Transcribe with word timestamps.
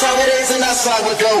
That's 0.00 0.14
how 0.14 0.22
it 0.22 0.40
is, 0.40 0.50
and 0.50 0.62
that's 0.62 0.86
how 0.86 1.06
we 1.06 1.14
go. 1.20 1.40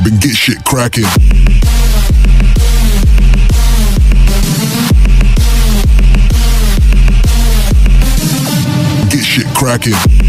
Club 0.00 0.06
and 0.12 0.20
get 0.20 0.34
shit 0.34 0.64
cracking. 0.64 1.04
Get 9.08 9.24
shit 9.24 9.46
cracking. 9.54 10.23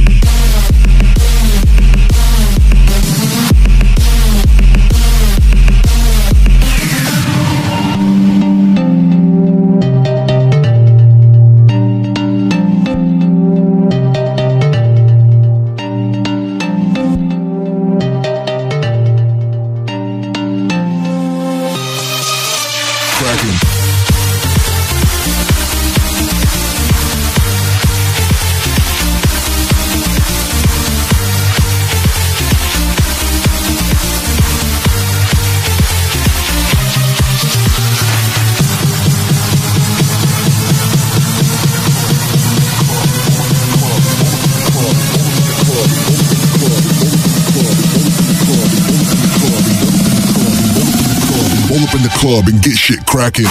Club 52.28 52.48
and 52.48 52.60
get 52.64 52.76
shit 52.76 53.06
cracking. 53.06 53.46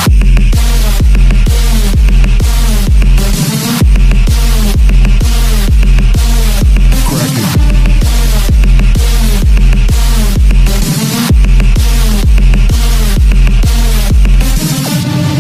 Cracking. 7.07 7.51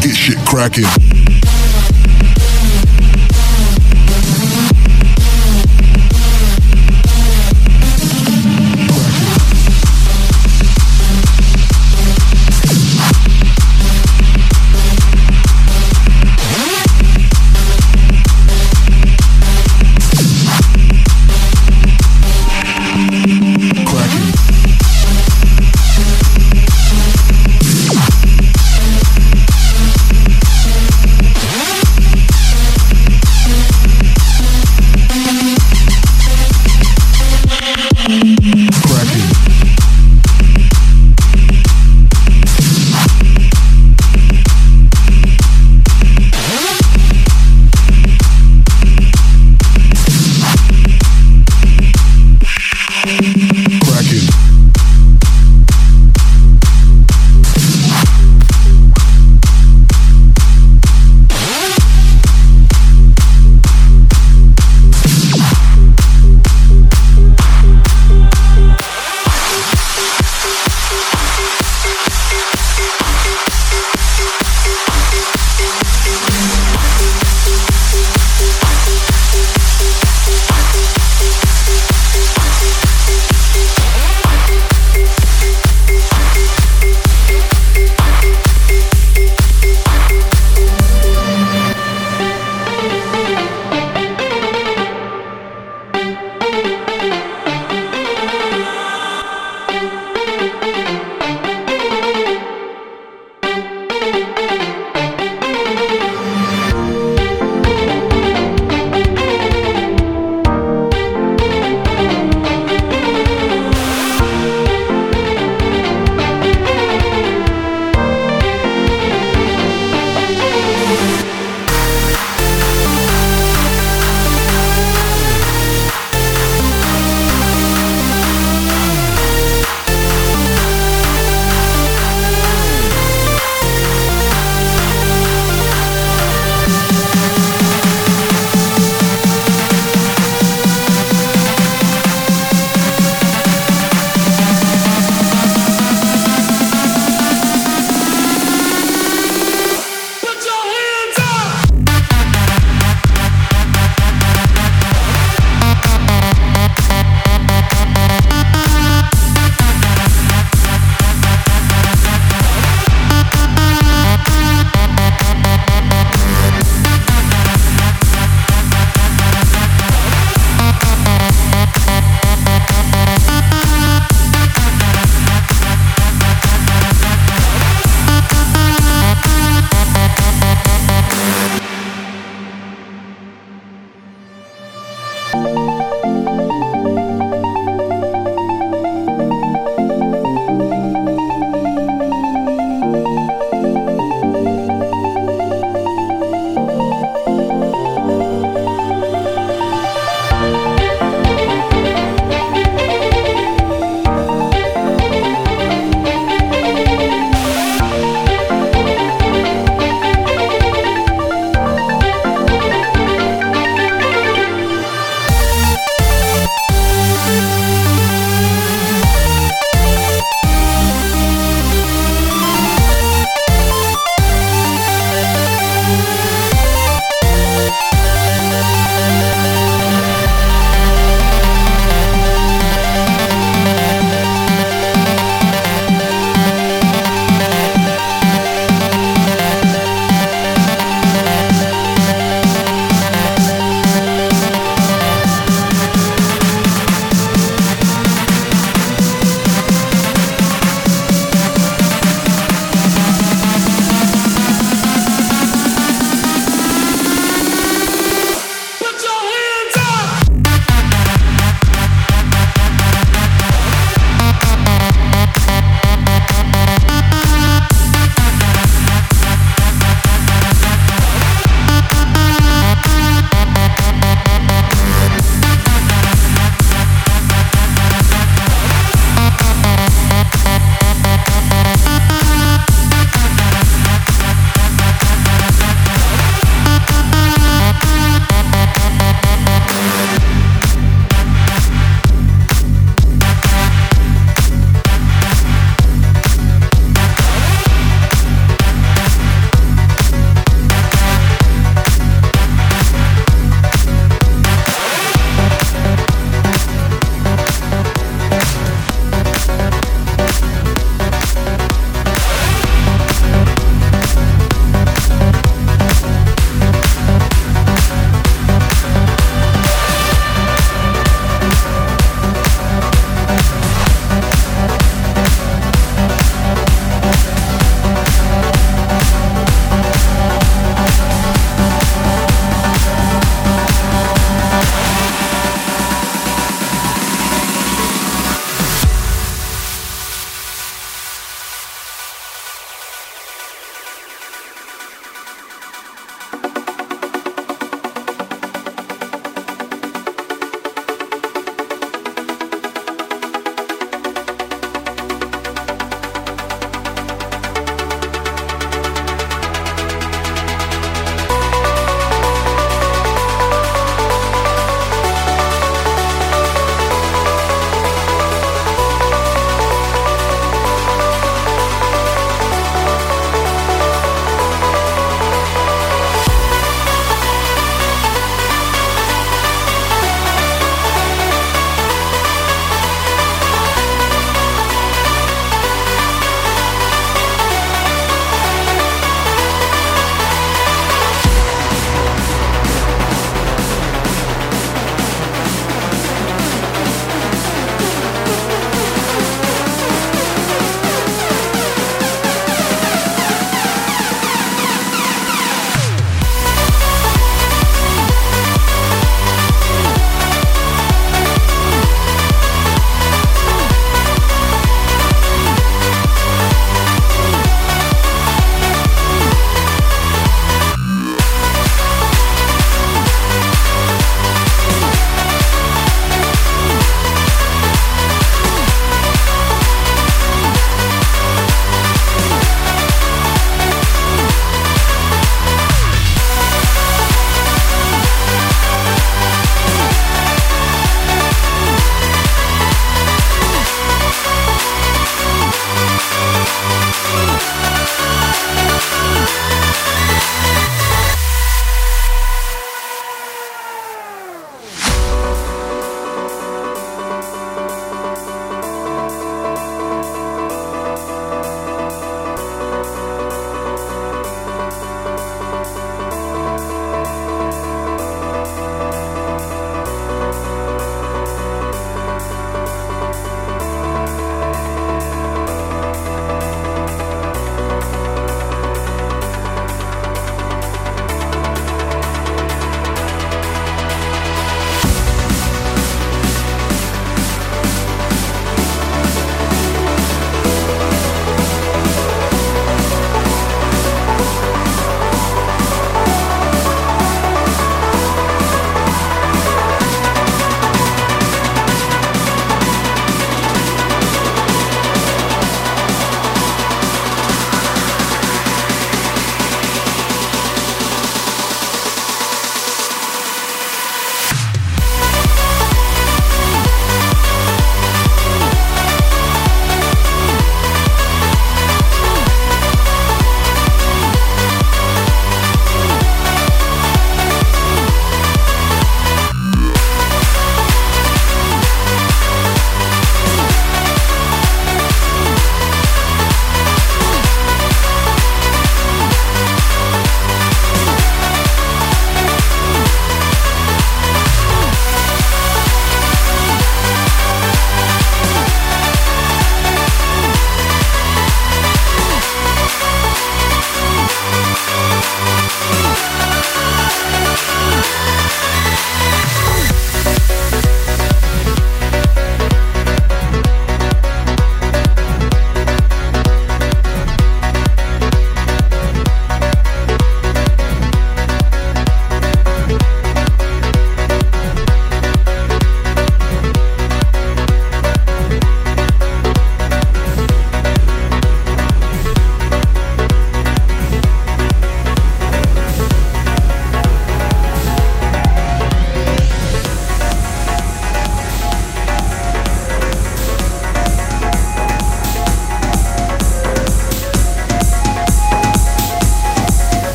Get 0.00 0.14
shit 0.14 0.38
cracking. 0.46 0.84
Cracking. 0.84 1.05